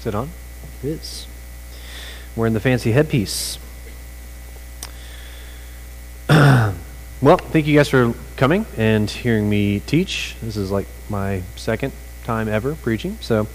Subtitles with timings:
[0.00, 0.30] Is it on?
[0.82, 1.26] It is.
[2.34, 3.58] Wearing the fancy headpiece.
[6.30, 10.36] well, thank you guys for coming and hearing me teach.
[10.40, 11.92] This is like my second
[12.24, 13.46] time ever preaching, so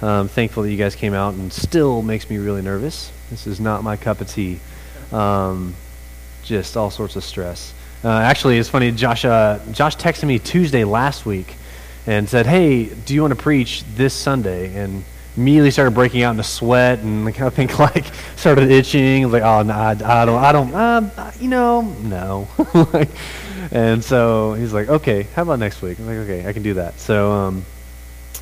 [0.00, 3.12] um, thankful that you guys came out and still makes me really nervous.
[3.28, 4.60] This is not my cup of tea.
[5.12, 5.74] Um,
[6.42, 7.74] just all sorts of stress.
[8.02, 8.92] Uh, actually, it's funny.
[8.92, 11.54] Josh, uh, Josh texted me Tuesday last week
[12.06, 15.04] and said, "Hey, do you want to preach this Sunday?" And
[15.36, 19.30] immediately started breaking out into sweat and I think like started itching.
[19.30, 22.48] Like, oh no, I, I don't, I don't, uh, you know, no.
[22.92, 23.08] like,
[23.70, 25.98] and so he's like, okay, how about next week?
[25.98, 26.98] I'm like, okay, I can do that.
[26.98, 27.64] So, um,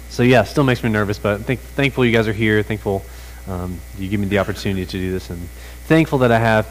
[0.09, 2.63] so yeah, still makes me nervous, but think, thankful you guys are here.
[2.63, 3.05] Thankful
[3.47, 5.41] um, you give me the opportunity to do this, and
[5.87, 6.67] thankful that I have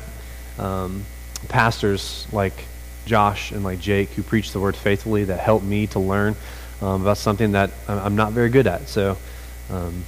[0.57, 1.05] um,
[1.47, 2.65] pastors like
[3.05, 6.35] Josh and like Jake who preach the word faithfully that help me to learn
[6.81, 8.87] um, about something that I'm not very good at.
[8.87, 9.17] So,
[9.69, 10.03] um,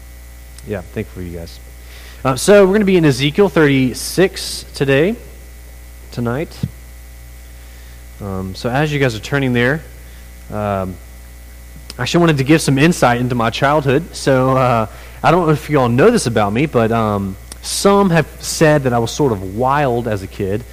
[0.68, 1.60] yeah, thankful for you guys.
[2.24, 5.16] Uh, so we're going to be in Ezekiel 36 today,
[6.12, 6.56] tonight.
[8.20, 9.82] Um, so as you guys are turning there,
[10.52, 10.96] um,
[11.98, 14.16] I actually wanted to give some insight into my childhood.
[14.16, 14.88] So uh,
[15.24, 18.84] I don't know if you all know this about me, but um, some have said
[18.84, 20.64] that I was sort of wild as a kid.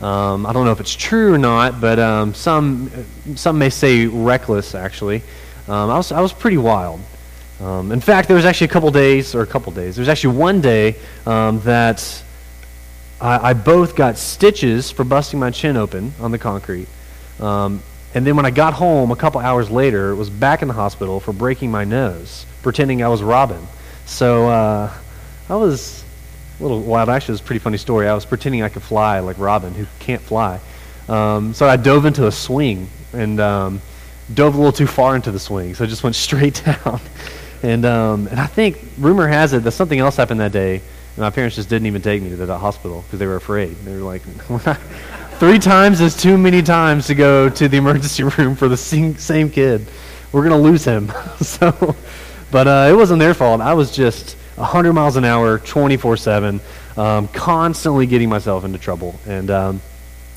[0.00, 2.90] Um, I don't know if it's true or not, but um, some
[3.34, 4.76] some may say reckless.
[4.76, 5.22] Actually,
[5.66, 7.00] um, I was I was pretty wild.
[7.60, 9.96] Um, in fact, there was actually a couple days, or a couple days.
[9.96, 10.94] There was actually one day
[11.26, 12.22] um, that
[13.20, 16.86] I, I, both got stitches for busting my chin open on the concrete,
[17.40, 17.82] um,
[18.14, 21.18] and then when I got home a couple hours later, was back in the hospital
[21.18, 23.66] for breaking my nose, pretending I was Robin.
[24.06, 24.92] So uh,
[25.48, 26.04] I was
[26.58, 27.08] a little wild.
[27.08, 28.08] Actually, it was a pretty funny story.
[28.08, 30.60] I was pretending I could fly like Robin, who can't fly.
[31.08, 33.80] Um, so I dove into a swing and um,
[34.32, 37.00] dove a little too far into the swing, so I just went straight down.
[37.62, 40.76] And um, and I think rumor has it that something else happened that day.
[40.76, 43.74] And my parents just didn't even take me to the hospital because they were afraid.
[43.78, 44.22] They were like,
[45.38, 49.50] three times is too many times to go to the emergency room for the same
[49.50, 49.86] kid.
[50.30, 51.10] We're gonna lose him.
[51.40, 51.96] so,
[52.50, 53.60] but uh, it wasn't their fault.
[53.60, 56.60] I was just 100 miles an hour, 24 7,
[56.96, 59.18] um, constantly getting myself into trouble.
[59.26, 59.80] And, um,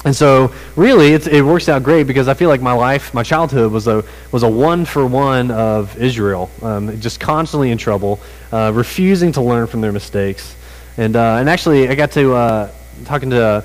[0.03, 3.71] and so, really, it works out great because I feel like my life, my childhood,
[3.71, 8.19] was a, was a one for one of Israel, um, just constantly in trouble,
[8.51, 10.55] uh, refusing to learn from their mistakes.
[10.97, 12.71] And, uh, and actually, I got to uh,
[13.05, 13.63] talking to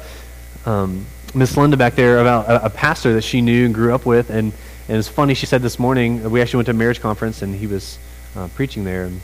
[0.66, 4.04] um, Miss Linda back there about a, a, pastor that she knew and grew up
[4.04, 4.30] with.
[4.30, 4.52] And,
[4.88, 7.54] and it's funny, she said this morning, we actually went to a marriage conference, and
[7.54, 7.98] he was
[8.36, 9.04] uh, preaching there.
[9.04, 9.20] And,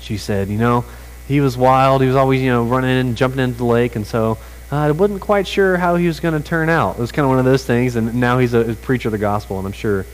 [0.00, 0.84] she said, you know,
[1.26, 2.00] he was wild.
[2.00, 3.96] He was always, you know, running and jumping into the lake.
[3.96, 4.36] And so uh,
[4.70, 6.96] I wasn't quite sure how he was going to turn out.
[6.96, 7.96] It was kind of one of those things.
[7.96, 9.58] And now he's a, a, preacher of the gospel.
[9.58, 10.04] And I'm sure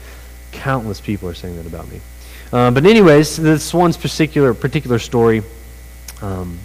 [0.51, 1.99] countless people are saying that about me.
[2.53, 5.43] Uh, but anyways, this one's particular, particular story,
[6.21, 6.57] um,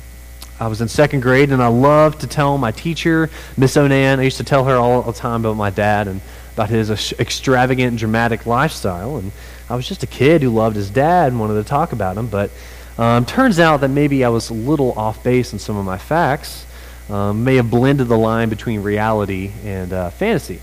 [0.61, 4.23] I was in second grade, and I loved to tell my teacher, Miss Onan, I
[4.23, 6.21] used to tell her all the time about my dad and
[6.53, 9.17] about his extravagant, dramatic lifestyle.
[9.17, 9.33] And
[9.71, 12.27] I was just a kid who loved his dad and wanted to talk about him.
[12.27, 12.51] But
[12.99, 15.97] um, turns out that maybe I was a little off base in some of my
[15.97, 16.67] facts.
[17.11, 20.61] Um, may have blended the line between reality and uh, fantasy.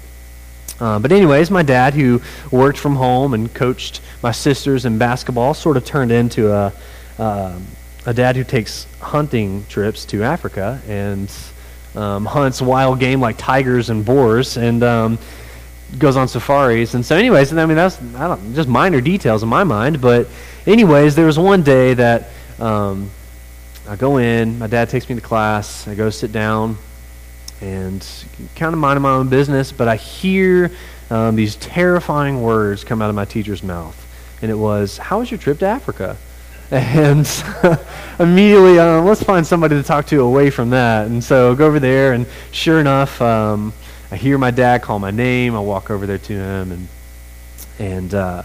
[0.79, 2.21] Uh, but anyways, my dad, who
[2.51, 6.71] worked from home and coached my sisters in basketball, sort of turned into a,
[7.19, 7.59] uh,
[8.05, 11.29] a dad who takes hunting trips to Africa and
[11.95, 15.19] um, hunts wild game like tigers and boars and um,
[15.97, 16.93] goes on safaris.
[16.93, 20.27] And so, anyways, I mean that's I don't, just minor details in my mind, but
[20.65, 23.09] anyways, there was one day that um,
[23.87, 26.77] I go in, my dad takes me to class, I go sit down,
[27.61, 28.05] and
[28.55, 30.71] kind of minding my own business, but I hear
[31.09, 33.95] um, these terrifying words come out of my teacher's mouth.
[34.41, 36.17] And it was, How was your trip to Africa?
[36.69, 37.25] And
[38.19, 41.07] immediately, uh, let's find somebody to talk to away from that.
[41.07, 43.71] And so I go over there, and sure enough, um,
[44.11, 45.55] I hear my dad call my name.
[45.55, 46.87] I walk over there to him, and
[47.79, 48.43] and uh,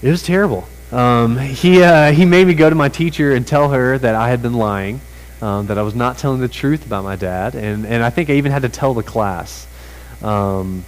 [0.00, 0.66] it was terrible.
[0.90, 4.30] Um, he, uh, he made me go to my teacher and tell her that I
[4.30, 5.00] had been lying,
[5.42, 8.30] um, that I was not telling the truth about my dad, and, and I think
[8.30, 9.66] I even had to tell the class.
[10.22, 10.84] Um,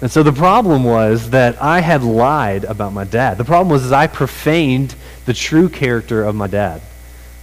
[0.00, 3.38] and so the problem was that I had lied about my dad.
[3.38, 4.94] The problem was I profaned
[5.24, 6.82] the true character of my dad.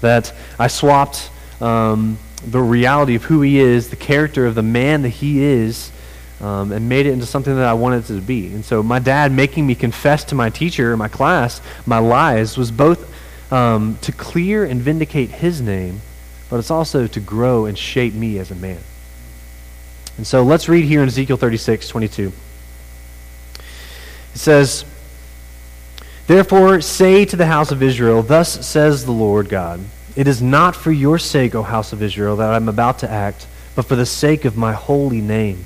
[0.02, 1.30] That I swapped
[1.60, 5.92] um, the reality of who he is, the character of the man that he is,
[6.42, 8.48] um, and made it into something that I wanted it to be.
[8.48, 12.72] And so my dad making me confess to my teacher my class my lies was
[12.72, 13.12] both
[13.52, 16.02] um, to clear and vindicate his name,
[16.50, 18.80] but it's also to grow and shape me as a man.
[20.18, 22.32] And so let's read here in Ezekiel 36, 22.
[24.34, 24.86] It says,
[26.28, 29.81] Therefore, say to the house of Israel, Thus says the Lord God,
[30.16, 33.12] It is not for your sake, O house of Israel, that I am about to
[33.12, 35.66] act, but for the sake of my holy name,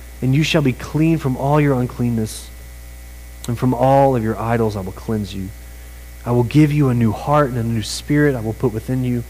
[0.21, 2.49] and you shall be clean from all your uncleanness.
[3.47, 5.49] And from all of your idols I will cleanse you.
[6.25, 9.03] I will give you a new heart and a new spirit I will put within
[9.03, 9.23] you.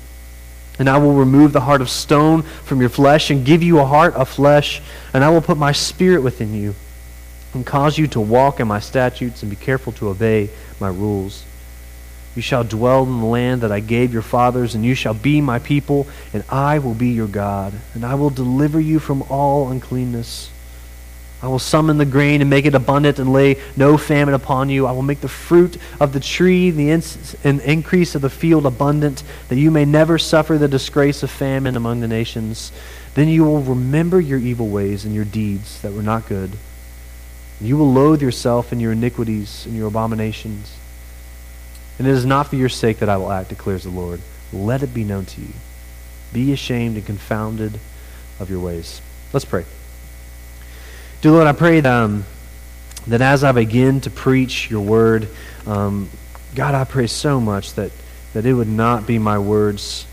[0.77, 3.85] And I will remove the heart of stone from your flesh and give you a
[3.85, 4.81] heart of flesh.
[5.13, 6.75] And I will put my spirit within you
[7.53, 10.49] and cause you to walk in my statutes and be careful to obey
[10.79, 11.43] my rules.
[12.35, 15.41] You shall dwell in the land that I gave your fathers, and you shall be
[15.41, 19.69] my people, and I will be your God, and I will deliver you from all
[19.69, 20.49] uncleanness.
[21.43, 24.85] I will summon the grain and make it abundant and lay no famine upon you.
[24.85, 28.65] I will make the fruit of the tree the ins- and increase of the field
[28.67, 32.71] abundant, that you may never suffer the disgrace of famine among the nations.
[33.15, 36.51] Then you will remember your evil ways and your deeds that were not good.
[37.59, 40.75] You will loathe yourself and your iniquities and your abominations.
[41.97, 44.21] And it is not for your sake that I will act, declares the Lord.
[44.53, 45.53] Let it be known to you.
[46.33, 47.79] Be ashamed and confounded
[48.39, 49.01] of your ways.
[49.33, 49.65] Let's pray.
[51.21, 52.25] Dear Lord, I pray that, um,
[53.05, 55.27] that as I begin to preach your word,
[55.67, 56.09] um,
[56.55, 57.91] God, I pray so much that,
[58.33, 60.07] that it would not be my words,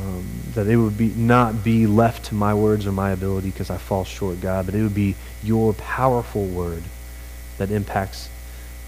[0.00, 3.70] um, that it would be not be left to my words or my ability because
[3.70, 5.14] I fall short, God, but it would be
[5.44, 6.82] your powerful word
[7.58, 8.28] that impacts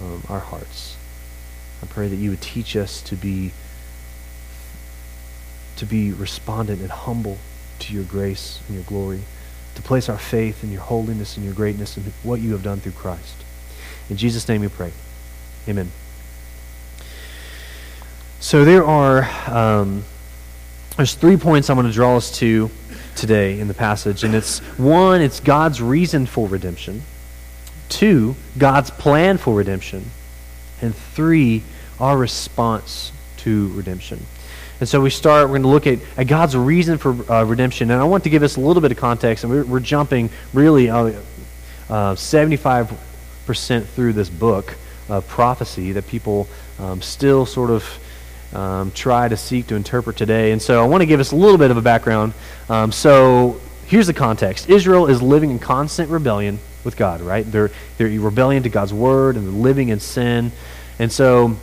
[0.00, 0.96] um, our hearts.
[1.84, 3.52] I pray that you would teach us to be
[5.76, 7.38] to be respondent and humble
[7.78, 9.20] to your grace and your glory,
[9.78, 12.80] to place our faith in your holiness and your greatness and what you have done
[12.80, 13.36] through Christ.
[14.10, 14.90] In Jesus' name we pray.
[15.68, 15.92] Amen.
[18.40, 20.02] So there are um,
[20.96, 22.72] there's three points I want to draw us to
[23.14, 27.02] today in the passage, and it's one, it's God's reason for redemption.
[27.88, 30.10] Two, God's plan for redemption.
[30.82, 31.62] And three,
[32.00, 34.26] our response to redemption.
[34.80, 37.90] And so we start, we're going to look at, at God's reason for uh, redemption.
[37.90, 40.30] And I want to give us a little bit of context, and we're, we're jumping
[40.52, 41.12] really uh,
[41.90, 44.76] uh, 75% through this book
[45.08, 46.46] of prophecy that people
[46.78, 50.52] um, still sort of um, try to seek to interpret today.
[50.52, 52.32] And so I want to give us a little bit of a background.
[52.68, 57.44] Um, so here's the context Israel is living in constant rebellion with God, right?
[57.50, 60.52] They're, they're rebellion to God's word and they're living in sin.
[60.98, 61.56] And so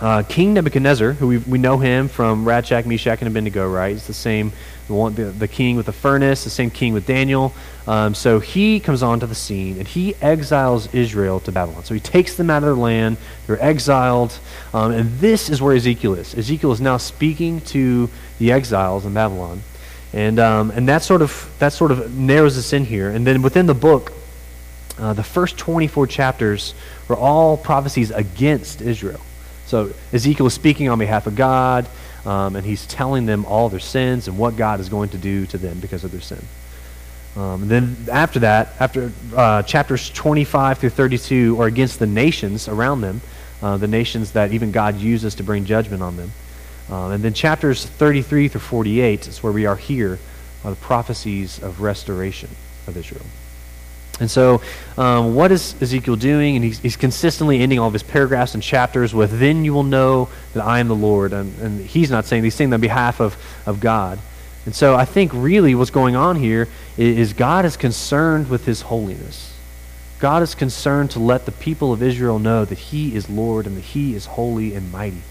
[0.00, 3.92] uh, King Nebuchadnezzar, who we, we know him from Shadrach, Meshach, and Abednego, right?
[3.92, 4.52] He's the same,
[4.88, 7.54] the, one, the, the king with the furnace, the same king with Daniel.
[7.86, 11.84] Um, so he comes onto the scene and he exiles Israel to Babylon.
[11.84, 13.18] So he takes them out of their land.
[13.46, 14.38] They're exiled.
[14.72, 16.34] Um, and this is where Ezekiel is.
[16.34, 19.62] Ezekiel is now speaking to the exiles in Babylon.
[20.12, 23.10] And, um, and that, sort of, that sort of narrows us in here.
[23.10, 24.12] And then within the book,
[24.98, 26.74] uh, the first 24 chapters
[27.08, 29.20] were all prophecies against Israel.
[29.66, 31.88] So Ezekiel is speaking on behalf of God,
[32.26, 35.46] um, and he's telling them all their sins and what God is going to do
[35.46, 36.44] to them because of their sin.
[37.36, 43.00] Um, then after that, after uh, chapters 25 through 32 are against the nations around
[43.00, 43.20] them,
[43.62, 46.32] uh, the nations that even God uses to bring judgment on them.
[46.90, 50.18] Um, and then chapters 33 through 48 is where we are here,
[50.64, 52.50] are the prophecies of restoration
[52.86, 53.24] of Israel.
[54.20, 54.62] And so,
[54.96, 56.54] um, what is Ezekiel doing?
[56.54, 59.82] And he's, he's, consistently ending all of his paragraphs and chapters with, Then you will
[59.82, 61.32] know that I am the Lord.
[61.32, 64.20] And, and he's not saying, he's saying on behalf of, of God.
[64.66, 68.82] And so, I think really what's going on here is, God is concerned with his
[68.82, 69.52] holiness.
[70.20, 73.76] God is concerned to let the people of Israel know that he is Lord and
[73.76, 75.22] that he is holy and mighty.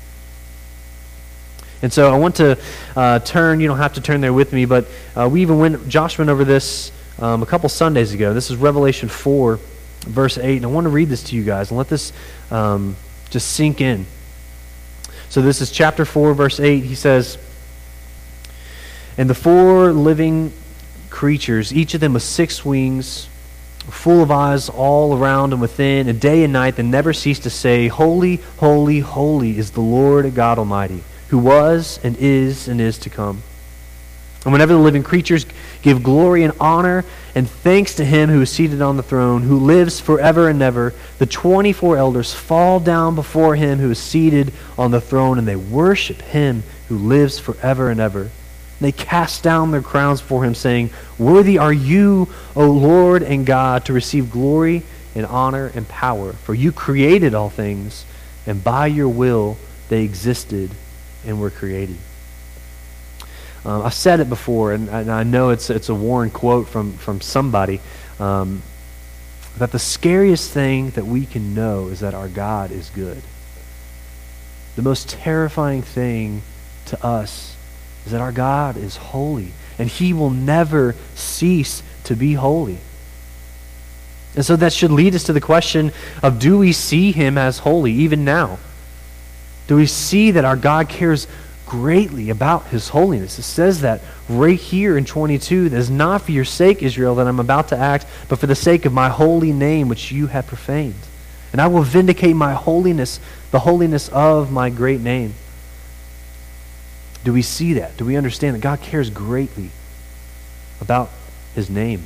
[1.82, 2.60] And so, I want to
[2.98, 5.88] uh, turn, you don't have to turn there with me, but uh, we even went,
[5.88, 8.34] Josh went over this um, a couple Sundays ago.
[8.34, 9.60] This is Revelation 4,
[10.02, 10.58] verse 8.
[10.58, 12.14] And I want to read this to you guys and let this
[12.52, 12.96] um,
[13.30, 14.06] just sink in.
[15.30, 16.84] So this is chapter 4, verse 8.
[16.84, 17.38] He says,
[19.18, 20.54] And the four living
[21.10, 23.28] creatures, each of them with six wings,
[23.90, 27.50] full of eyes all around and within, and day and night, they never cease to
[27.50, 32.98] say, Holy, holy, holy is the Lord God Almighty, who was and is and is
[33.00, 33.44] to come.
[34.44, 35.46] And whenever the living creatures
[35.84, 39.60] give glory and honor and thanks to him who is seated on the throne, who
[39.60, 40.94] lives forever and ever.
[41.20, 45.56] The 24 elders fall down before him who is seated on the throne, and they
[45.56, 48.32] worship him who lives forever and ever.
[48.80, 53.86] They cast down their crowns before him, saying, Worthy are you, O Lord and God,
[53.86, 54.84] to receive glory
[55.16, 56.34] and honor and power.
[56.34, 58.06] For you created all things,
[58.46, 59.58] and by your will
[59.90, 60.72] they existed
[61.26, 61.98] and were created.
[63.66, 66.98] Um, I've said it before, and, and, I know it's, it's a worn quote from,
[66.98, 67.80] from somebody,
[68.20, 68.62] um,
[69.58, 73.22] that the scariest thing that we can know is that our God is good.
[74.76, 76.42] The most terrifying thing
[76.88, 77.56] to us
[78.06, 82.80] is that our God is holy, and he will never cease to be holy.
[84.36, 85.92] And so that should lead us to the question
[86.22, 88.58] of do we see him as holy even now?
[89.68, 91.28] Do we see that our God cares
[91.74, 93.40] greatly about his holiness?
[93.40, 97.28] It says that right here in 22 that is not for your sake, Israel, that
[97.28, 100.46] I'm about to act, but for the sake of my holy name which you have
[100.46, 100.94] profaned.
[101.52, 105.34] And I will vindicate my holiness, the holiness of my great name.
[107.24, 107.98] Do we see that?
[107.98, 109.72] Do we understand that God cares greatly
[110.80, 111.10] about
[111.56, 112.06] his name?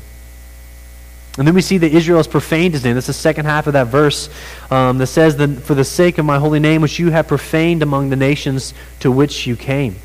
[1.38, 2.96] And then we see that Israel has profaned his name.
[2.96, 4.30] That's the second half of that verse
[4.72, 7.84] um, that says, that, For the sake of my holy name, which you have profaned
[7.84, 9.98] among the nations to which you came.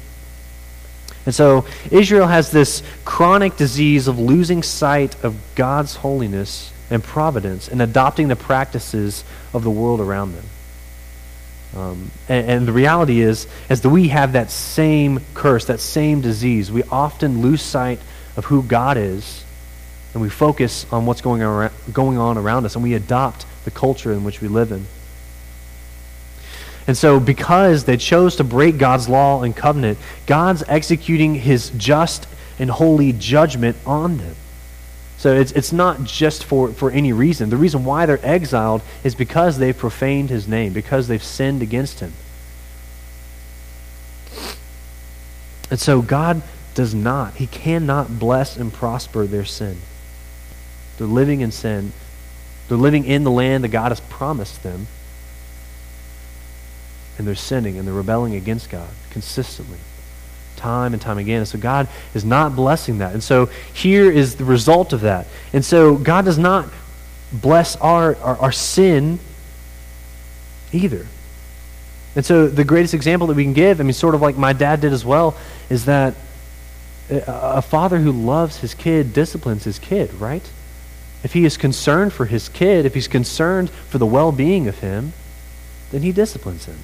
[1.25, 7.69] And so Israel has this chronic disease of losing sight of God's holiness and providence
[7.69, 9.25] and adopting the practices
[9.55, 10.45] of the world around them.
[11.75, 16.21] Um, and, and, the reality is, is that we have that same curse, that same
[16.21, 16.71] disease.
[16.71, 17.99] We often lose sight
[18.37, 19.42] of who God is
[20.12, 23.71] and we focus on what's going on, going on around us and we adopt the
[23.71, 24.87] culture in which we live in.
[26.87, 32.26] And so, because they chose to break God's law and covenant, God's executing his just
[32.59, 34.35] and holy judgment on them.
[35.16, 37.50] So, it's, it's not just for, for any reason.
[37.50, 42.00] The reason why they're exiled is because they've profaned his name, because they've sinned against
[42.00, 42.12] him.
[45.71, 46.42] And so, God
[46.75, 49.78] does not, he cannot bless and prosper their sin.
[51.03, 51.93] They're living in sin.
[52.69, 54.87] They're living in the land that God has promised them.
[57.19, 59.81] And they're sinning and they're rebelling against God consistently,
[60.55, 61.39] time and time again.
[61.39, 63.15] And so God is not blessing that.
[63.15, 65.27] And so here is the result of that.
[65.53, 66.69] And so God does not
[67.33, 69.19] bless our, our, our sin
[70.71, 71.09] either.
[72.15, 74.53] And so the greatest example that we can give, I mean, sort of like my
[74.53, 75.37] dad did as well,
[75.69, 76.15] is that
[77.11, 80.49] a father who loves his kid disciplines his kid, right?
[81.23, 84.79] If he is concerned for his kid, if he's concerned for the well being of
[84.81, 85.12] him,
[85.91, 86.79] then he disciplines him.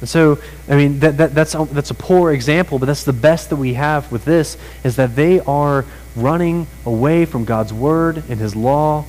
[0.00, 3.50] And so, I mean, that, that, that's, that's a poor example, but that's the best
[3.50, 8.38] that we have with this, is that they are running away from God's word and
[8.38, 9.04] his law.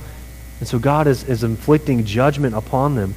[0.58, 3.14] And so God is, is inflicting judgment upon them.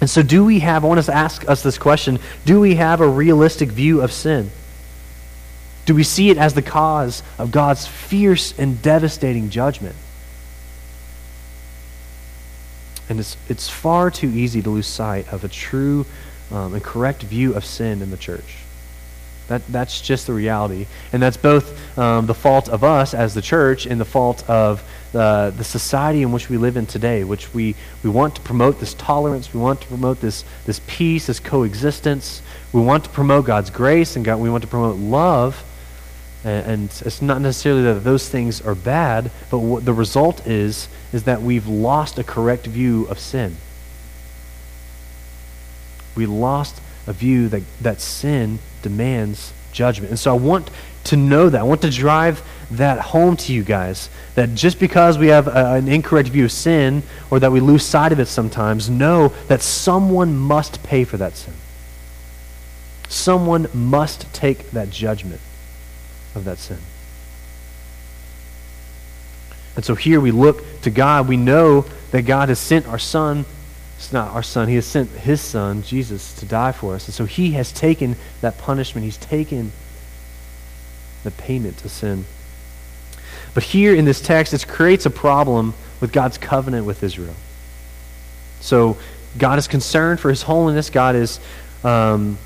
[0.00, 2.74] And so, do we have, I want us to ask us this question do we
[2.76, 4.50] have a realistic view of sin?
[5.86, 9.96] Do we see it as the cause of God's fierce and devastating judgment?
[13.08, 16.06] And it's, it's far too easy to lose sight of a true
[16.50, 18.56] um, and correct view of sin in the church.
[19.48, 20.86] That, that's just the reality.
[21.12, 24.82] And that's both um, the fault of us as the church and the fault of
[25.14, 28.80] uh, the society in which we live in today, which we, we want to promote
[28.80, 32.40] this tolerance, we want to promote this, this peace, this coexistence.
[32.72, 35.62] We want to promote God's grace and God, we want to promote love.
[36.44, 41.24] And it's not necessarily that those things are bad, but what the result is, is
[41.24, 43.56] that we've lost a correct view of sin.
[46.14, 50.10] We lost a view that, that sin demands judgment.
[50.10, 50.70] And so I want
[51.04, 51.60] to know that.
[51.60, 54.10] I want to drive that home to you guys.
[54.34, 57.86] That just because we have a, an incorrect view of sin or that we lose
[57.86, 61.54] sight of it sometimes, know that someone must pay for that sin.
[63.08, 65.40] Someone must take that judgment
[66.34, 66.78] of that sin.
[69.76, 71.28] And so here we look to God.
[71.28, 73.44] We know that God has sent our Son.
[73.96, 74.68] It's not our Son.
[74.68, 77.06] He has sent His Son, Jesus, to die for us.
[77.06, 79.04] And so He has taken that punishment.
[79.04, 79.72] He's taken
[81.24, 82.24] the payment to sin.
[83.52, 87.34] But here in this text, it creates a problem with God's covenant with Israel.
[88.60, 88.96] So
[89.38, 90.90] God is concerned for His holiness.
[90.90, 91.40] God is
[91.82, 92.38] um,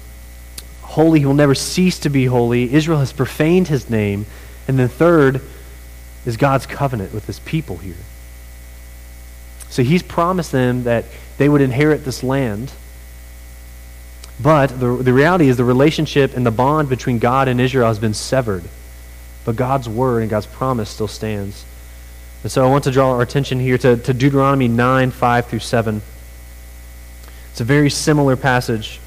[0.88, 1.21] holy.
[1.21, 2.73] He will never cease to be holy.
[2.73, 4.26] Israel has profaned his name.
[4.66, 5.40] And then third
[6.26, 7.95] is God's covenant with his people here.
[9.71, 11.04] So he's promised them that
[11.38, 12.73] they would inherit this land.
[14.40, 17.99] But the, the reality is the relationship and the bond between God and Israel has
[17.99, 18.64] been severed
[19.49, 21.64] but God's word and God's promise still stands.
[22.42, 25.59] And so I want to draw our attention here to, to Deuteronomy 9, 5 through
[25.61, 26.02] 7.
[27.52, 29.00] It's a very similar passage.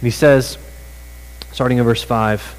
[0.00, 0.58] And he says,
[1.52, 2.54] starting in verse 5,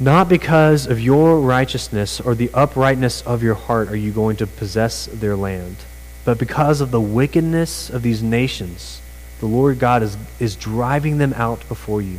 [0.00, 4.46] Not because of your righteousness or the uprightness of your heart are you going to
[4.46, 5.76] possess their land,
[6.24, 9.00] but because of the wickedness of these nations,
[9.40, 12.18] the Lord God is, is driving them out before you,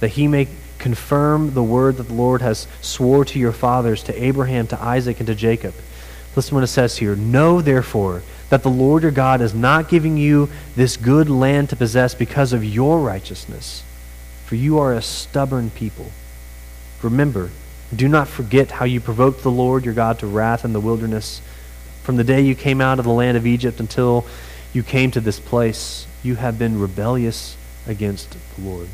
[0.00, 0.48] that he may
[0.78, 5.18] confirm the word that the Lord has swore to your fathers, to Abraham, to Isaac,
[5.20, 5.74] and to Jacob.
[6.36, 7.14] Listen to what it says here.
[7.14, 11.76] Know, therefore, that the Lord your God is not giving you this good land to
[11.76, 13.82] possess because of your righteousness,
[14.44, 16.10] for you are a stubborn people.
[17.02, 17.50] Remember,
[17.94, 21.40] do not forget how you provoked the Lord your God to wrath in the wilderness.
[22.02, 24.26] From the day you came out of the land of Egypt until
[24.72, 28.88] you came to this place, you have been rebellious against the Lord.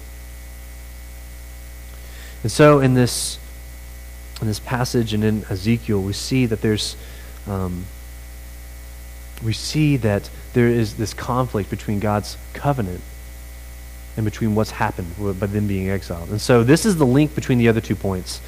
[2.43, 3.39] And so in this
[4.41, 6.97] in this passage and in Ezekiel, we see that there's
[7.47, 7.85] um,
[9.45, 13.01] we see that there is this conflict between God's covenant
[14.17, 16.31] and between what's happened by them being exiled.
[16.31, 18.41] And so this is the link between the other two points.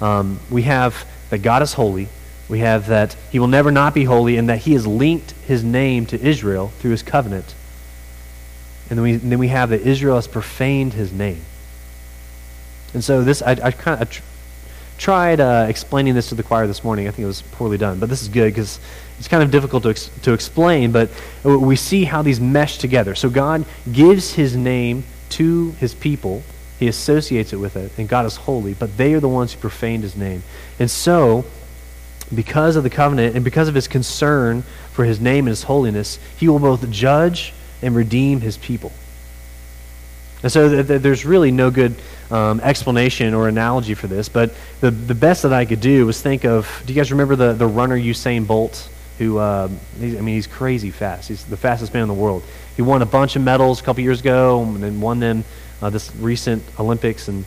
[0.00, 2.08] Um, we have that God is holy.
[2.48, 5.62] We have that he will never not be holy and that he has linked his
[5.62, 7.54] name to Israel through his covenant.
[8.88, 11.42] And then we, and then we have that Israel has profaned his name.
[12.94, 14.22] And so this, I, I kind of
[14.98, 17.08] tried uh, explaining this to the choir this morning.
[17.08, 18.78] I think it was poorly done, but this is good because
[19.18, 21.10] it's kind of difficult to, ex- to explain, but
[21.44, 23.14] we see how these mesh together.
[23.14, 26.42] So God gives his name to his people.
[26.78, 29.60] He associates it with it, and God is holy, but they are the ones who
[29.60, 30.42] profaned his name.
[30.78, 31.44] And so,
[32.34, 34.62] because of the covenant and because of his concern
[34.92, 38.92] for his name and his holiness, he will both judge and redeem his people.
[40.42, 41.96] And so th- th- there's really no good
[42.30, 46.20] um, explanation or analogy for this, but the, the best that I could do was
[46.20, 48.88] think of do you guys remember the, the runner Usain Bolt?
[49.18, 51.26] Who, uh, I mean, he's crazy fast.
[51.26, 52.44] He's the fastest man in the world.
[52.76, 55.42] He won a bunch of medals a couple years ago and then won them
[55.82, 57.26] uh, this recent Olympics.
[57.26, 57.44] And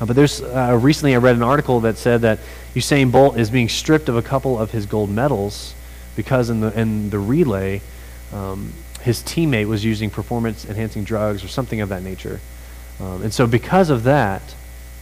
[0.00, 2.38] uh, But there's uh, recently I read an article that said that
[2.76, 5.74] Usain Bolt is being stripped of a couple of his gold medals
[6.14, 7.80] because in the, in the relay,
[8.32, 8.72] um,
[9.04, 12.40] his teammate was using performance enhancing drugs or something of that nature.
[12.98, 14.42] Um, and so, because of that,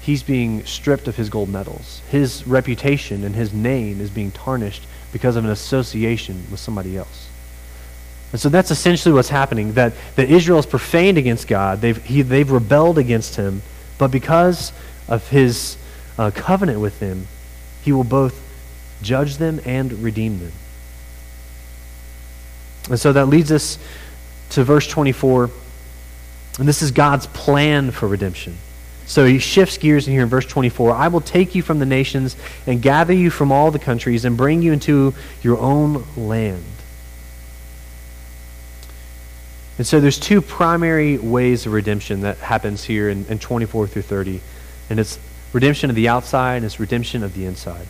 [0.01, 2.03] he's being stripped of his gold medals.
[2.11, 7.29] His reputation and his name is being tarnished because of an association with somebody else.
[8.33, 11.81] And so that's essentially what's happening that, that Israel is profaned against God.
[11.81, 13.63] They've, he, they've rebelled against him.
[13.99, 14.73] But because
[15.07, 15.77] of his
[16.19, 17.29] uh, covenant with them,
[17.83, 18.43] he will both
[19.03, 20.53] judge them and redeem them.
[22.89, 23.79] And so that leads us
[24.51, 25.51] to verse 24.
[26.59, 28.57] And this is God's plan for redemption.
[29.07, 30.93] So he shifts gears in here in verse 24.
[30.93, 34.37] I will take you from the nations and gather you from all the countries and
[34.37, 36.65] bring you into your own land.
[39.79, 44.03] And so there's two primary ways of redemption that happens here in, in 24 through
[44.03, 44.41] 30.
[44.91, 45.19] And it's
[45.53, 47.87] redemption of the outside and it's redemption of the inside.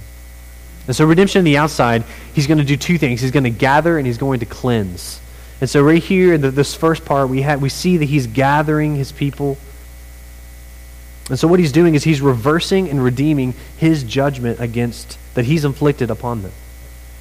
[0.87, 3.21] And so redemption of the outside, he's going to do two things.
[3.21, 5.21] He's going to gather and he's going to cleanse.
[5.61, 8.27] And so right here in the, this first part, we, have, we see that he's
[8.27, 9.59] gathering his people.
[11.31, 15.65] And so what he's doing is he's reversing and redeeming his judgment against that he's
[15.65, 16.53] inflicted upon them.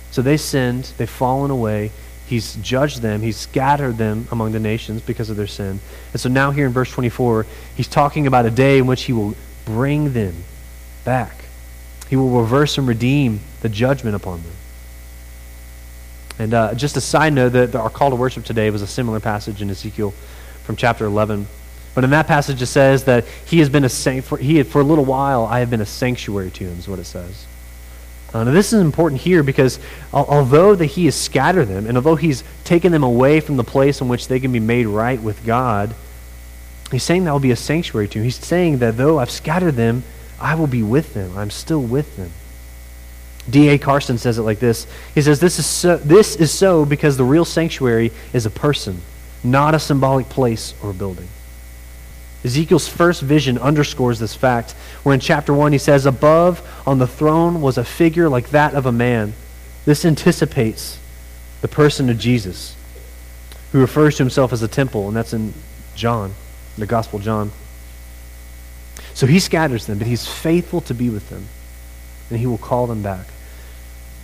[0.10, 1.92] So they sinned, they've fallen away.
[2.26, 5.82] He's judged them, he's scattered them among the nations because of their sin.
[6.14, 7.46] And so now here in verse 24,
[7.76, 10.46] he's talking about a day in which he will bring them
[11.04, 11.41] back.
[12.12, 14.52] He will reverse and redeem the judgment upon them.
[16.38, 19.22] And uh, just a side note, that our call to worship today was a similar
[19.22, 20.14] passage in Ezekiel
[20.66, 21.48] from chapter 11.
[21.96, 24.82] But in that passage, it says that he has been a for, he had, for
[24.82, 25.46] a little while.
[25.46, 27.46] I have been a sanctuary to him, is what it says.
[28.34, 29.80] Uh, now, this is important here because
[30.12, 34.02] although that he has scattered them, and although he's taken them away from the place
[34.02, 35.96] in which they can be made right with God,
[36.92, 38.26] he's saying that will be a sanctuary to him.
[38.26, 40.04] He's saying that though I've scattered them,
[40.42, 41.38] I will be with them.
[41.38, 42.32] I'm still with them.
[43.50, 43.78] D.A.
[43.78, 44.86] Carson says it like this.
[45.16, 49.02] He says, this is, so, this is so because the real sanctuary is a person,
[49.44, 51.28] not a symbolic place or building.
[52.44, 54.72] Ezekiel's first vision underscores this fact,
[55.04, 58.74] where in chapter 1 he says, Above on the throne was a figure like that
[58.74, 59.34] of a man.
[59.86, 61.00] This anticipates
[61.62, 62.76] the person of Jesus,
[63.72, 65.54] who refers to himself as a temple, and that's in
[65.96, 66.34] John,
[66.78, 67.52] the Gospel of John.
[69.22, 71.46] So he scatters them, but he's faithful to be with them,
[72.32, 73.28] and he will call them back.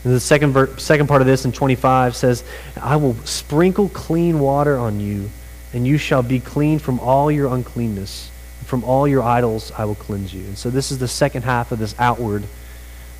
[0.03, 2.43] And the second, ver- second part of this in 25 says,
[2.81, 5.29] I will sprinkle clean water on you
[5.71, 8.31] and you shall be clean from all your uncleanness.
[8.65, 10.41] From all your idols I will cleanse you.
[10.45, 12.45] And so this is the second half of this outward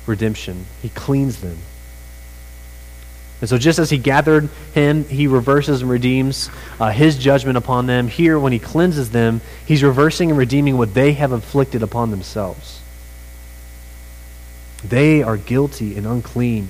[0.04, 0.66] redemption.
[0.82, 1.58] He cleans them.
[3.40, 7.86] And so, just as he gathered him, he reverses and redeems uh, his judgment upon
[7.86, 8.08] them.
[8.08, 12.80] Here, when he cleanses them, he's reversing and redeeming what they have inflicted upon themselves.
[14.82, 16.68] They are guilty and unclean.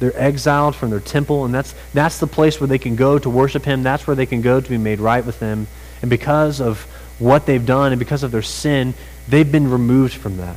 [0.00, 3.30] They're exiled from their temple, and that's, that's the place where they can go to
[3.30, 3.82] worship him.
[3.82, 5.68] That's where they can go to be made right with him.
[6.00, 6.80] And because of
[7.20, 8.94] what they've done and because of their sin,
[9.28, 10.56] they've been removed from that.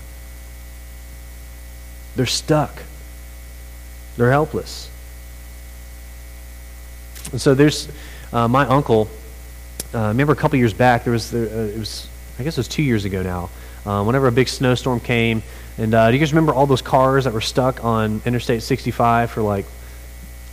[2.16, 2.82] They're stuck.
[4.18, 4.90] They're helpless.
[7.32, 7.90] And so there's
[8.32, 9.10] uh, my uncle.
[9.94, 12.08] Uh, I remember a couple years back, there was, there, uh, it was,
[12.40, 13.50] I guess it was two years ago now,
[13.86, 15.44] uh, whenever a big snowstorm came.
[15.78, 19.32] And uh, do you guys remember all those cars that were stuck on Interstate 65
[19.32, 19.66] for like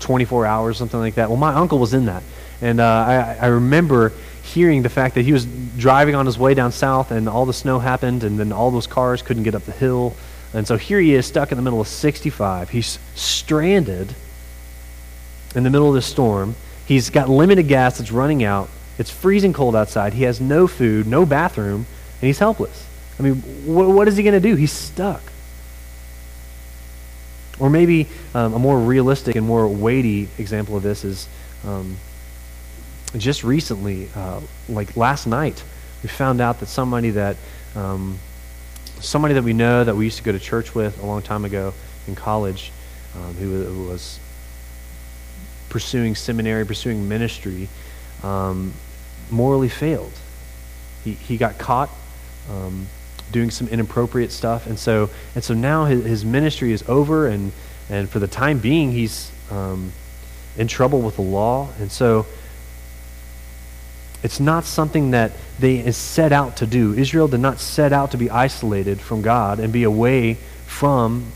[0.00, 1.28] 24 hours, something like that?
[1.28, 2.22] Well, my uncle was in that.
[2.62, 5.46] And uh, I, I remember hearing the fact that he was
[5.76, 8.86] driving on his way down south and all the snow happened and then all those
[8.86, 10.14] cars couldn't get up the hill
[10.52, 12.70] and so here he is stuck in the middle of 65.
[12.70, 14.14] He's stranded
[15.54, 16.56] in the middle of the storm.
[16.86, 18.68] He's got limited gas that's running out.
[18.98, 20.12] It's freezing cold outside.
[20.12, 21.86] He has no food, no bathroom,
[22.20, 22.86] and he's helpless.
[23.18, 24.56] I mean, wh- what is he going to do?
[24.56, 25.22] He's stuck.
[27.58, 31.28] Or maybe um, a more realistic and more weighty example of this is
[31.66, 31.96] um,
[33.16, 35.62] just recently, uh, like last night,
[36.02, 37.36] we found out that somebody that
[37.76, 38.18] um,
[39.00, 41.44] somebody that we know that we used to go to church with a long time
[41.44, 41.74] ago
[42.06, 42.72] in college
[43.16, 44.18] um, who, was
[45.68, 47.68] pursuing seminary, pursuing ministry,
[48.22, 48.72] um,
[49.30, 50.12] morally failed.
[51.04, 51.90] He, he got caught
[52.50, 52.86] um,
[53.32, 57.52] doing some inappropriate stuff, and so, and so now his, his ministry is over, and,
[57.88, 59.92] and for the time being, he's um,
[60.56, 61.68] in trouble with the law.
[61.78, 62.26] And so
[64.22, 66.92] it's not something that they set out to do.
[66.94, 70.34] Israel did not set out to be isolated from God and be away
[70.66, 71.32] from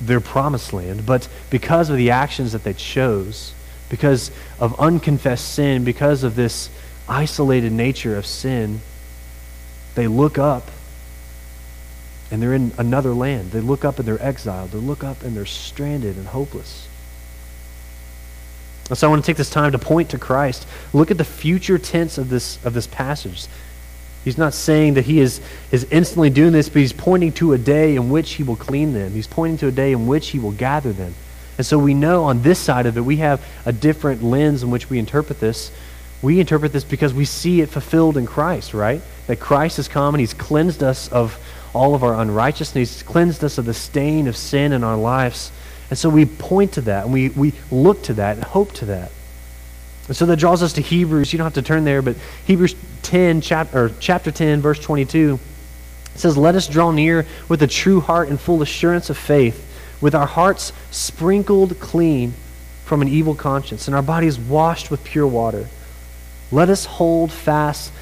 [0.00, 3.52] their promised land, but because of the actions that they chose,
[3.88, 6.70] because of unconfessed sin, because of this
[7.08, 8.80] isolated nature of sin,
[9.94, 10.70] they look up
[12.30, 13.52] and they're in another land.
[13.52, 14.70] They look up and they're exiled.
[14.72, 16.88] They look up and they're stranded and hopeless.
[18.88, 20.66] And so I want to take this time to point to Christ.
[20.92, 23.46] Look at the future tense of this, of this passage.
[24.24, 27.58] He's not saying that he is, is instantly doing this, but he's pointing to a
[27.58, 29.12] day in which he will clean them.
[29.12, 31.14] He's pointing to a day in which he will gather them.
[31.58, 34.70] And so we know on this side of it, we have a different lens in
[34.70, 35.70] which we interpret this.
[36.22, 39.00] We interpret this because we see it fulfilled in Christ, right?
[39.26, 41.38] That Christ has come and he's cleansed us of
[41.72, 42.94] all of our unrighteousness.
[42.94, 45.50] He's cleansed us of the stain of sin in our lives.
[45.90, 48.86] And so we point to that and we, we look to that and hope to
[48.86, 49.10] that.
[50.08, 51.32] And so that draws us to Hebrews.
[51.32, 55.38] You don't have to turn there, but Hebrews 10, chapter, chapter 10, verse 22.
[56.14, 59.62] Says, Let us draw near with a true heart and full assurance of faith,
[60.00, 62.34] with our hearts sprinkled clean
[62.84, 65.68] from an evil conscience and our bodies washed with pure water.
[66.52, 67.92] Let us hold fast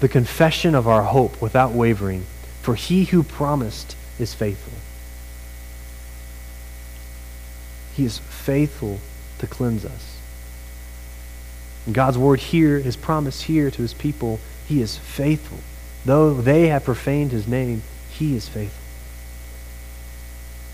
[0.00, 2.24] the confession of our hope without wavering,
[2.62, 4.72] for he who promised is faithful.
[8.00, 8.98] He is faithful
[9.40, 10.16] to cleanse us.
[11.84, 15.58] And God's word here, his promise here to his people, he is faithful.
[16.06, 18.82] Though they have profaned his name, he is faithful.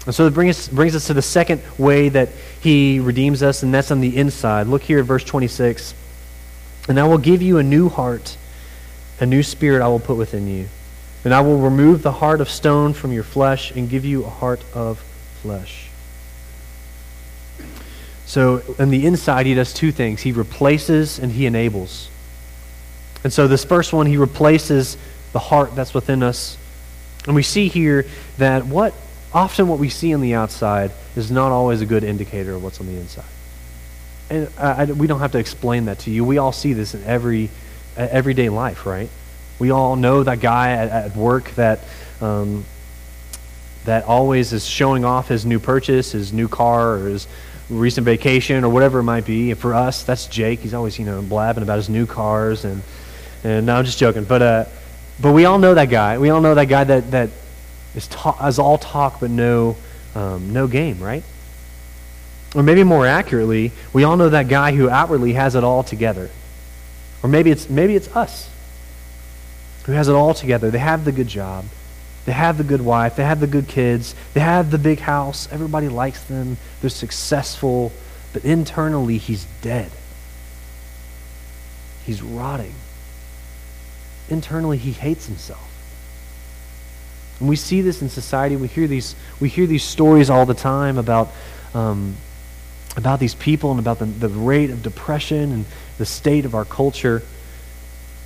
[0.06, 2.28] And so it brings brings us to the second way that
[2.60, 4.68] he redeems us, and that's on the inside.
[4.68, 5.94] Look here at verse 26.
[6.88, 8.36] And I will give you a new heart,
[9.18, 10.68] a new spirit I will put within you.
[11.24, 14.30] And I will remove the heart of stone from your flesh and give you a
[14.30, 15.00] heart of
[15.42, 15.85] flesh.
[18.26, 22.10] So on the inside, he does two things he replaces and he enables.
[23.24, 24.96] And so this first one, he replaces
[25.32, 26.58] the heart that's within us.
[27.26, 28.04] And we see here
[28.38, 28.94] that what
[29.32, 32.80] often what we see on the outside is not always a good indicator of what's
[32.80, 33.24] on the inside.
[34.28, 36.24] And I, I, we don't have to explain that to you.
[36.24, 37.50] We all see this in every
[37.96, 39.08] everyday life, right?
[39.58, 41.80] We all know that guy at, at work that
[42.20, 42.64] um,
[43.84, 47.28] that always is showing off his new purchase, his new car, or his
[47.68, 49.50] recent vacation or whatever it might be.
[49.50, 50.60] And for us, that's Jake.
[50.60, 52.82] He's always, you know, blabbing about his new cars and
[53.44, 54.24] and no, I'm just joking.
[54.24, 54.64] But uh,
[55.20, 56.18] but we all know that guy.
[56.18, 57.30] We all know that guy that that
[57.94, 59.76] is, ta- all talk but no
[60.14, 61.22] um, no game, right?
[62.54, 66.30] Or maybe more accurately, we all know that guy who outwardly has it all together.
[67.22, 68.48] Or maybe it's maybe it's us
[69.84, 70.70] who has it all together.
[70.70, 71.64] They have the good job.
[72.26, 73.14] They have the good wife.
[73.14, 74.14] They have the good kids.
[74.34, 75.48] They have the big house.
[75.52, 76.58] Everybody likes them.
[76.80, 77.92] They're successful.
[78.32, 79.90] But internally, he's dead.
[82.04, 82.74] He's rotting.
[84.28, 85.62] internally he hates himself.
[87.38, 88.56] And we see this in society.
[88.56, 91.28] We hear these, we hear these stories all the time about,
[91.74, 92.16] um,
[92.96, 95.64] about these people and about the, the rate of depression and
[95.98, 97.22] the state of our culture.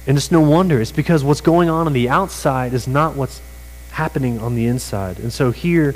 [0.07, 0.81] And it's no wonder.
[0.81, 3.43] It's because what's going on on the outside is not what's
[4.01, 5.19] happening on the inside.
[5.19, 5.95] And so here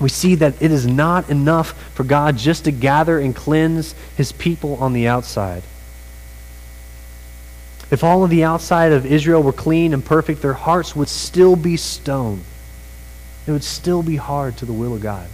[0.00, 4.32] we see that it is not enough for God just to gather and cleanse his
[4.32, 5.62] people on the outside.
[7.92, 11.54] If all of the outside of Israel were clean and perfect, their hearts would still
[11.54, 12.40] be stone.
[13.46, 15.28] It would still be hard to the will of God.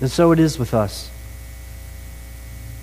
[0.00, 1.10] And so it is with us.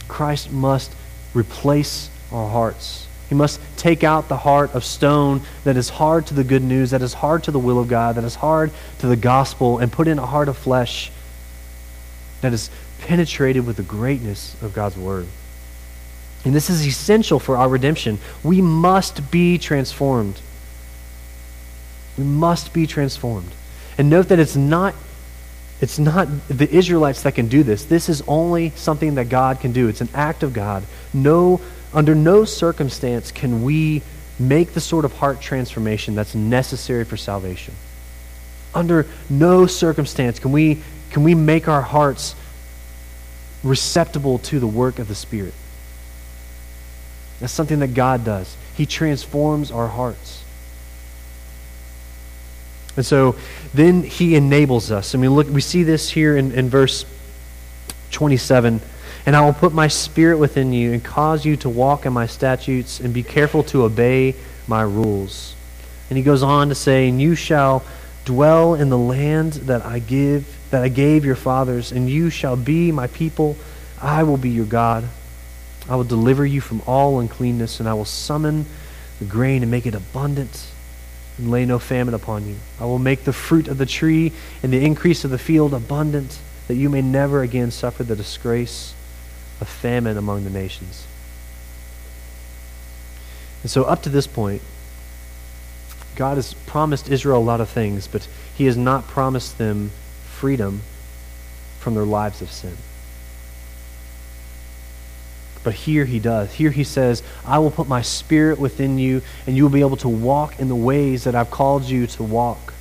[0.08, 0.94] Christ must
[1.34, 3.08] replace our hearts.
[3.30, 6.92] He must take out the heart of stone that is hard to the good news,
[6.92, 9.92] that is hard to the will of God, that is hard to the gospel, and
[9.92, 11.12] put in a heart of flesh
[12.42, 15.28] that is penetrated with the greatness of God's word.
[16.46, 18.20] And this is essential for our redemption.
[18.44, 20.40] We must be transformed.
[22.18, 23.52] We must be transformed.
[23.98, 24.96] And note that it's not
[25.82, 27.84] it's not the Israelites that can do this.
[27.84, 29.90] This is only something that God can do.
[29.90, 30.84] It's an act of God.
[31.14, 31.60] No
[31.94, 34.02] under no circumstance can we
[34.40, 37.74] make the sort of heart transformation that's necessary for salvation.
[38.74, 42.36] Under no circumstance can we can we make our hearts
[43.64, 45.54] receptible to the work of the Spirit.
[47.40, 48.56] That's something that God does.
[48.76, 50.44] He transforms our hearts.
[52.96, 53.36] And so
[53.74, 55.16] then he enables us.
[55.16, 57.06] I mean, look, we see this here in, in verse
[58.12, 58.82] 27.
[59.26, 62.28] And I will put my spirit within you and cause you to walk in my
[62.28, 64.36] statutes and be careful to obey
[64.68, 65.56] my rules.
[66.10, 67.84] And he goes on to say, And you shall
[68.26, 72.56] dwell in the land that I give that I gave your fathers, and you shall
[72.56, 73.56] be my people.
[74.02, 75.06] I will be your God.
[75.88, 78.66] I will deliver you from all uncleanness, and I will summon
[79.20, 80.66] the grain and make it abundant,
[81.38, 82.56] and lay no famine upon you.
[82.80, 84.34] I will make the fruit of the tree
[84.64, 88.96] and the increase of the field abundant, that you may never again suffer the disgrace
[89.64, 91.08] of famine among the nations.
[93.64, 94.62] And so, up to this point,
[96.16, 99.90] God has promised Israel a lot of things, but He has not promised them
[100.26, 100.82] freedom
[101.80, 102.78] from their lives of sin.
[105.64, 106.54] But here he does.
[106.54, 109.98] Here he says, I will put my spirit within you, and you will be able
[109.98, 112.74] to walk in the ways that I've called you to walk.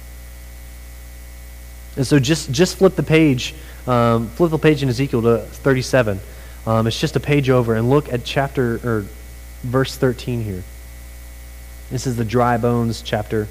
[1.96, 3.54] And so just, just flip the page,
[3.86, 6.20] um, flip the page in Ezekiel to 37.
[6.66, 9.06] Um, it's just a page over, and look at chapter, or
[9.62, 10.62] verse 13 here.
[11.90, 13.48] This is the dry bones chapter.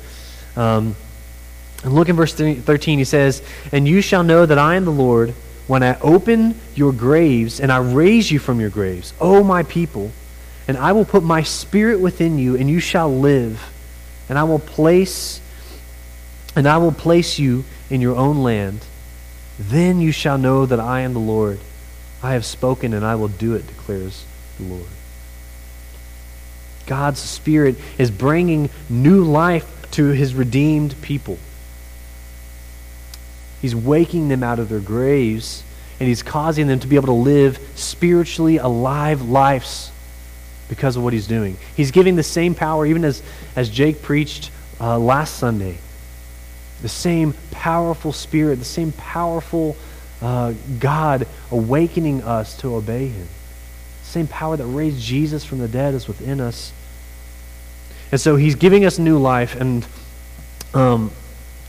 [0.56, 0.96] Um,
[1.84, 2.98] and look in verse 13.
[2.98, 5.32] He says, And you shall know that I am the Lord
[5.68, 10.12] when I open your graves and I raise you from your graves, O my people,
[10.68, 13.62] and I will put my spirit within you, and you shall live,
[14.30, 15.42] and I will place
[16.56, 18.86] and I will place you in your own land.
[19.58, 21.60] Then you shall know that I am the Lord.
[22.24, 24.26] I have spoken and I will do it, declares
[24.60, 24.88] the Lord.
[26.86, 31.38] God's Spirit is bringing new life to his redeemed people.
[33.62, 35.64] He's waking them out of their graves
[36.00, 39.92] and he's causing them to be able to live spiritually alive lives
[40.68, 41.58] because of what he's doing.
[41.76, 43.22] He's giving the same power, even as,
[43.56, 45.78] as Jake preached uh, last Sunday,
[46.82, 49.76] the same powerful spirit, the same powerful
[50.22, 53.28] uh, God awakening us to obey him.
[54.04, 56.72] The same power that raised Jesus from the dead is within us.
[58.12, 59.56] And so he's giving us new life.
[59.56, 59.86] And
[60.74, 61.12] um,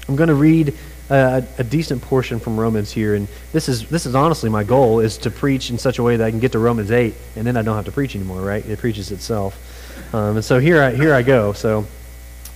[0.09, 0.75] I'm going to read
[1.13, 5.01] a, a, decent portion from Romans here, and this is this is honestly my goal
[5.01, 7.47] is to preach in such a way that I can get to Romans eight, and
[7.47, 8.65] then I don't have to preach anymore, right?
[8.65, 11.53] It preaches itself, um, and so here I here I go.
[11.53, 11.87] So,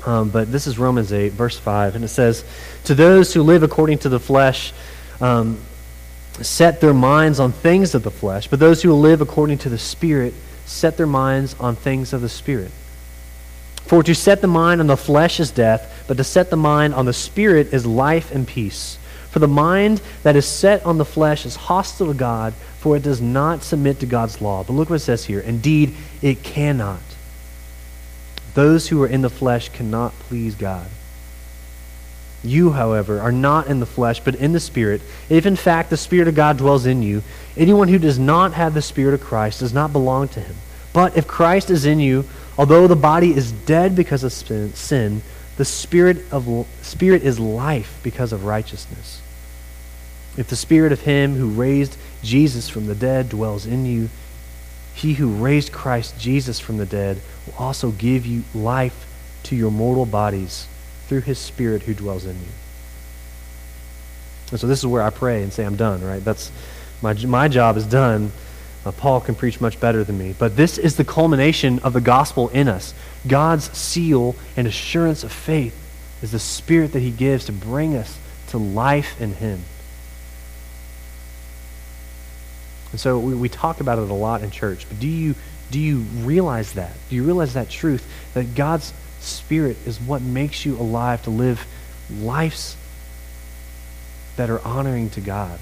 [0.07, 2.45] um, but this is Romans eight, verse five, and it says,
[2.85, 4.73] "To those who live according to the flesh."
[5.21, 5.59] Um,
[6.45, 9.79] set their minds on things of the flesh, but those who live according to the
[9.79, 10.35] Spirit
[10.67, 12.71] set their minds on things of the Spirit.
[13.87, 16.95] For to set the mind on the flesh is death, but to set the mind
[16.95, 18.99] on the Spirit is life and peace.
[19.31, 23.03] For the mind that is set on the flesh is hostile to God, for it
[23.03, 24.65] does not submit to God's law.
[24.65, 25.41] But look what it says here.
[25.41, 27.01] Indeed, it cannot.
[28.55, 30.89] Those who are in the flesh cannot please God.
[32.47, 35.97] You, however, are not in the flesh, but in the Spirit, if in fact the
[35.97, 37.23] Spirit of God dwells in you.
[37.57, 40.57] Anyone who does not have the Spirit of Christ does not belong to him.
[40.93, 42.25] But if Christ is in you,
[42.59, 45.23] Although the body is dead because of sin,
[45.57, 49.21] the spirit, of, spirit is life because of righteousness.
[50.37, 54.09] If the spirit of him who raised Jesus from the dead dwells in you,
[54.95, 59.07] he who raised Christ Jesus from the dead will also give you life
[59.45, 60.67] to your mortal bodies
[61.09, 62.53] through his Spirit who dwells in you.
[64.51, 66.25] And so this is where I pray and say, I'm done, right?
[66.25, 66.51] That's
[67.03, 68.33] my, my job is done.
[68.85, 70.35] Uh, Paul can preach much better than me.
[70.39, 72.95] But this is the culmination of the gospel in us.
[73.27, 75.77] God's seal and assurance of faith
[76.23, 78.17] is the Spirit that he gives to bring us
[78.49, 79.61] to life in him.
[82.93, 85.35] And so we, we talk about it a lot in church, but do you,
[85.71, 86.93] do you realize that?
[87.11, 88.07] Do you realize that truth?
[88.35, 88.93] That God's
[89.27, 91.67] Spirit is what makes you alive to live
[92.21, 92.77] lives
[94.37, 95.59] that are honoring to God,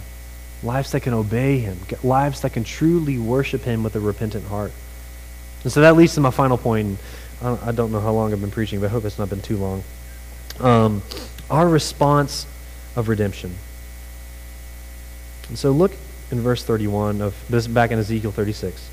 [0.63, 4.73] lives that can obey Him, lives that can truly worship Him with a repentant heart.
[5.63, 6.99] And so that leads to my final point.
[7.43, 9.57] I don't know how long I've been preaching, but I hope it's not been too
[9.57, 9.83] long.
[10.61, 11.03] Um,
[11.51, 12.47] our response
[12.97, 13.55] of redemption.
[15.49, 15.93] And so look
[16.31, 18.89] in verse 31 of this back in Ezekiel 36.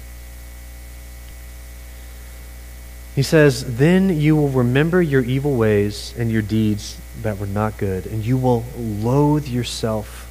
[3.15, 7.78] He says, Then you will remember your evil ways and your deeds that were not
[7.78, 10.30] good, and you will loathe yourself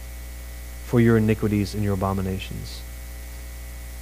[0.86, 2.80] for your iniquities and your abominations.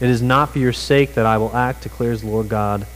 [0.01, 2.87] It is not for your sake that I will act, declares the Lord God.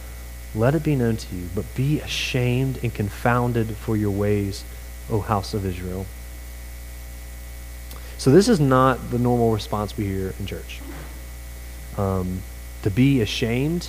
[0.55, 4.65] Let it be known to you, but be ashamed and confounded for your ways,
[5.11, 6.07] O house of Israel.
[8.19, 10.81] So this is not the normal response we hear in church.
[11.99, 12.43] Um,
[12.83, 13.89] to be ashamed.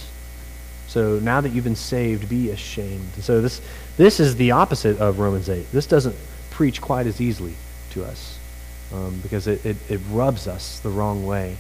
[0.94, 3.10] So now that you've been saved, be ashamed.
[3.16, 3.62] And so this
[3.98, 5.72] this is the opposite of Romans 8.
[5.72, 6.16] This doesn't
[6.52, 7.56] preach quite as easily
[7.94, 8.38] to us
[8.94, 11.58] um, because it, it, it rubs us the wrong way.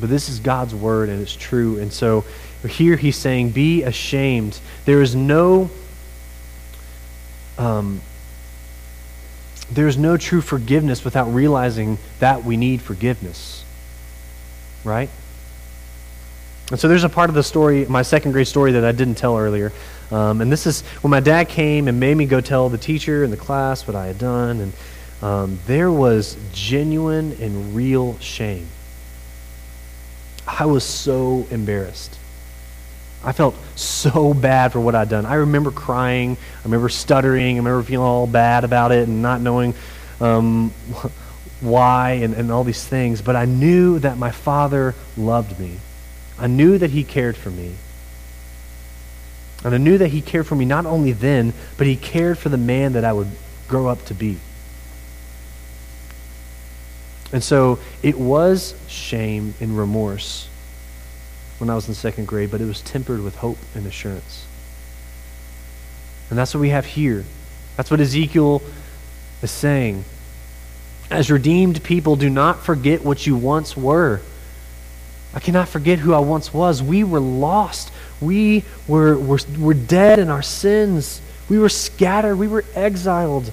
[0.00, 1.78] But this is God's word and it's true.
[1.78, 2.24] And so
[2.68, 4.58] here he's saying, be ashamed.
[4.84, 5.70] There is no
[7.58, 8.00] um,
[9.70, 13.64] there's no true forgiveness without realizing that we need forgiveness.
[14.82, 15.10] Right?
[16.70, 19.16] And so there's a part of the story, my second grade story, that I didn't
[19.16, 19.72] tell earlier.
[20.12, 23.24] Um, and this is when my dad came and made me go tell the teacher
[23.24, 24.60] in the class what I had done.
[24.60, 24.72] And
[25.22, 28.68] um, there was genuine and real shame.
[30.46, 32.18] I was so embarrassed.
[33.22, 35.26] I felt so bad for what I'd done.
[35.26, 36.36] I remember crying.
[36.60, 37.56] I remember stuttering.
[37.56, 39.74] I remember feeling all bad about it and not knowing
[40.20, 40.70] um,
[41.60, 43.20] why and, and all these things.
[43.20, 45.78] But I knew that my father loved me.
[46.40, 47.74] I knew that he cared for me.
[49.62, 52.48] And I knew that he cared for me not only then, but he cared for
[52.48, 53.28] the man that I would
[53.68, 54.38] grow up to be.
[57.32, 60.48] And so it was shame and remorse
[61.58, 64.46] when I was in second grade, but it was tempered with hope and assurance.
[66.30, 67.24] And that's what we have here.
[67.76, 68.62] That's what Ezekiel
[69.42, 70.04] is saying.
[71.10, 74.22] As redeemed people, do not forget what you once were.
[75.32, 76.82] I cannot forget who I once was.
[76.82, 77.92] We were lost.
[78.20, 81.20] We were, were, were dead in our sins.
[81.48, 82.36] We were scattered.
[82.36, 83.52] We were exiled.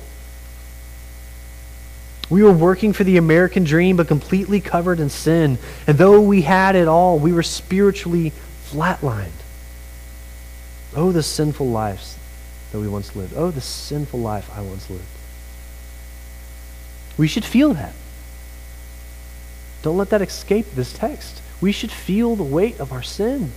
[2.29, 5.57] We were working for the American dream, but completely covered in sin.
[5.85, 8.33] And though we had it all, we were spiritually
[8.69, 9.31] flatlined.
[10.95, 12.17] Oh, the sinful lives
[12.71, 13.33] that we once lived.
[13.35, 15.03] Oh, the sinful life I once lived.
[17.17, 17.93] We should feel that.
[19.83, 21.41] Don't let that escape this text.
[21.62, 23.52] We should feel the weight of our sin.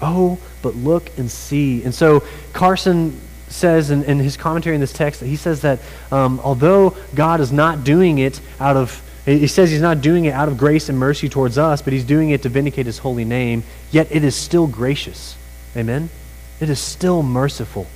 [0.00, 1.82] Oh, but look and see.
[1.82, 5.78] And so Carson says in, in his commentary in this text that he says that
[6.10, 10.34] um, although God is not doing it out of he says he's not doing it
[10.34, 13.24] out of grace and mercy towards us, but he's doing it to vindicate his holy
[13.24, 15.34] name, yet it is still gracious.
[15.74, 16.10] Amen?
[16.60, 17.86] It is still merciful.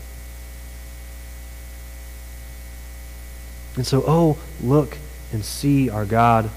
[3.76, 4.96] And so, oh, look
[5.30, 6.48] and see our God.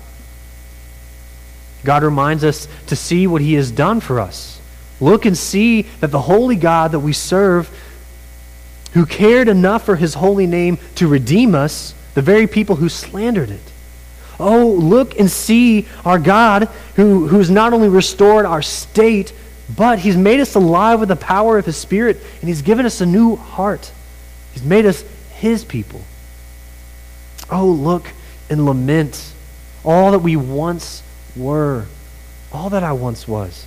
[1.84, 4.60] God reminds us to see what he has done for us.
[5.00, 7.70] Look and see that the holy God that we serve
[8.94, 13.50] who cared enough for his holy name to redeem us, the very people who slandered
[13.50, 13.62] it.
[14.40, 19.34] Oh, look and see our God who, who's not only restored our state,
[19.76, 23.02] but he's made us alive with the power of his Spirit, and he's given us
[23.02, 23.92] a new heart.
[24.54, 25.04] He's made us
[25.36, 26.02] his people.
[27.50, 28.08] Oh, look
[28.50, 29.34] and lament
[29.84, 31.02] all that we once
[31.36, 31.86] were,
[32.52, 33.66] all that I once was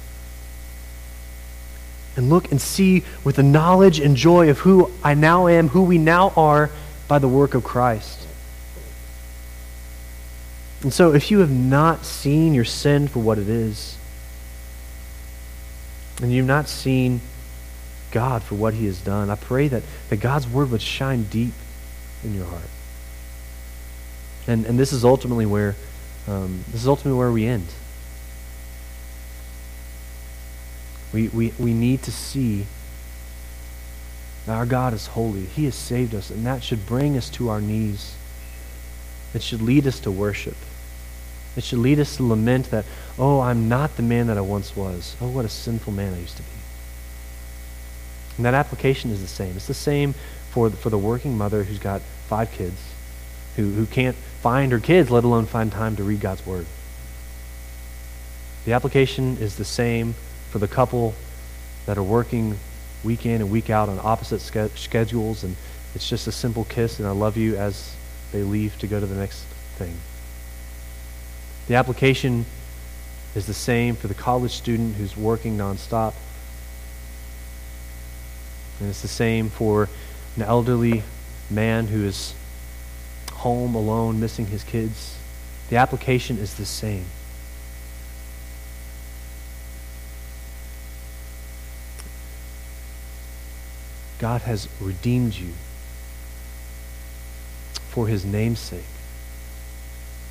[2.16, 5.82] and look and see with the knowledge and joy of who I now am, who
[5.82, 6.70] we now are
[7.08, 8.20] by the work of Christ.
[10.82, 13.96] And so, if you have not seen your sin for what it is,
[16.22, 17.20] and you've not seen
[18.12, 21.54] God for what he has done, I pray that, that God's word would shine deep
[22.22, 22.68] in your heart.
[24.46, 25.74] And, and this is ultimately where
[26.26, 27.66] um, this is ultimately where we end.
[31.12, 32.66] We, we, we need to see
[34.46, 35.44] that our God is holy.
[35.44, 38.14] He has saved us, and that should bring us to our knees.
[39.32, 40.56] It should lead us to worship.
[41.56, 42.84] It should lead us to lament that,
[43.18, 45.16] oh, I'm not the man that I once was.
[45.20, 46.48] Oh, what a sinful man I used to be.
[48.36, 49.54] And that application is the same.
[49.56, 50.14] It's the same
[50.50, 52.80] for the, for the working mother who's got five kids,
[53.56, 56.66] who, who can't find her kids, let alone find time to read God's Word.
[58.66, 60.14] The application is the same
[60.50, 61.14] for the couple
[61.86, 62.58] that are working
[63.02, 65.56] week in and week out on opposite schedules, and
[65.94, 67.96] it's just a simple kiss and I love you as
[68.32, 69.44] they leave to go to the next
[69.76, 69.96] thing.
[71.68, 72.44] The application
[73.34, 76.12] is the same for the college student who's working nonstop.
[78.78, 79.88] And it's the same for
[80.36, 81.02] an elderly
[81.48, 82.34] man who is
[83.44, 85.18] home alone, missing his kids.
[85.68, 87.04] The application is the same.
[94.18, 95.52] God has redeemed you
[97.90, 98.80] for his name's sake.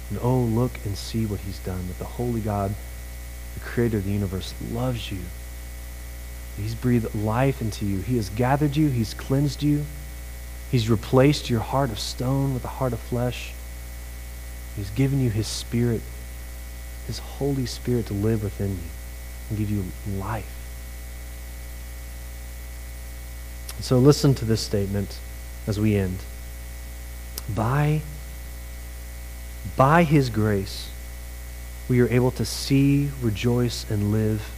[0.10, 1.88] And oh, look and see what he's done.
[1.88, 2.74] That the holy God,
[3.54, 5.20] the creator of the universe, loves you.
[6.58, 8.00] He's breathed life into you.
[8.00, 8.90] He has gathered you.
[8.90, 9.86] He's cleansed you.
[10.74, 13.54] He's replaced your heart of stone with a heart of flesh.
[14.76, 16.02] He's given you his spirit,
[17.06, 18.90] his Holy Spirit to live within you
[19.50, 19.86] and give you
[20.18, 20.52] life.
[23.82, 25.20] So listen to this statement
[25.68, 26.18] as we end.
[27.54, 28.02] By,
[29.78, 30.90] by his grace,
[31.88, 34.50] we are able to see, rejoice, and live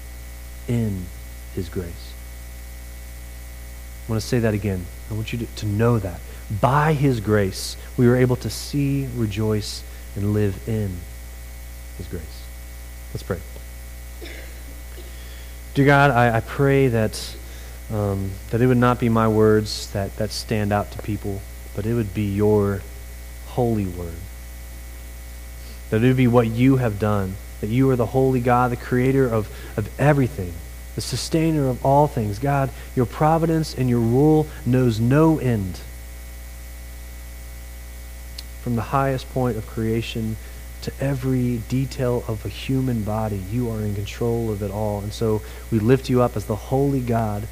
[0.69, 1.07] in
[1.53, 2.13] his grace.
[4.07, 4.85] I want to say that again.
[5.09, 6.19] I want you to, to know that.
[6.61, 9.83] By his grace, we are able to see, rejoice,
[10.15, 10.97] and live in
[11.97, 12.43] his grace.
[13.13, 13.39] Let's pray.
[15.73, 17.35] Dear God, I, I pray that,
[17.91, 21.41] um, that it would not be my words that, that stand out to people,
[21.75, 22.81] but it would be your
[23.47, 24.15] holy word.
[25.89, 27.35] That it would be what you have done.
[27.61, 30.53] That you are the holy God, the creator of, of everything
[30.95, 32.39] the sustainer of all things.
[32.39, 35.79] God, your providence and your rule knows no end.
[38.61, 40.37] From the highest point of creation
[40.81, 45.01] to every detail of a human body, you are in control of it all.
[45.01, 45.41] And so
[45.71, 47.47] we lift you up as the holy God.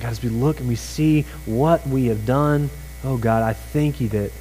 [0.00, 2.70] God, as we look and we see what we have done,
[3.04, 4.32] oh God, I thank you that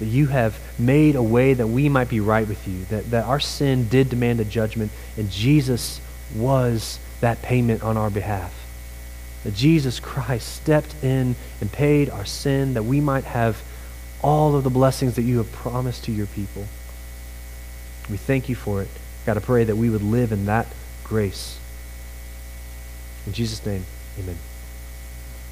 [0.00, 3.24] that you have made a way that we might be right with you, that, that
[3.26, 6.00] our sin did demand a judgment, and Jesus
[6.34, 8.52] was that payment on our behalf.
[9.44, 13.62] That Jesus Christ stepped in and paid our sin that we might have
[14.22, 16.66] all of the blessings that you have promised to your people.
[18.10, 18.88] We thank you for it.
[19.26, 20.66] God, I pray that we would live in that
[21.04, 21.58] grace.
[23.26, 23.84] In Jesus' name,
[24.18, 24.36] amen.